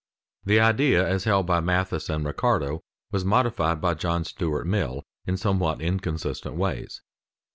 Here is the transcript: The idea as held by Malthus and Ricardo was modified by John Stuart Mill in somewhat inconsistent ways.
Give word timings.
The 0.45 0.59
idea 0.59 1.07
as 1.07 1.25
held 1.25 1.45
by 1.45 1.59
Malthus 1.59 2.09
and 2.09 2.25
Ricardo 2.25 2.81
was 3.11 3.23
modified 3.23 3.79
by 3.79 3.93
John 3.93 4.23
Stuart 4.23 4.65
Mill 4.65 5.03
in 5.27 5.37
somewhat 5.37 5.79
inconsistent 5.79 6.55
ways. 6.55 7.03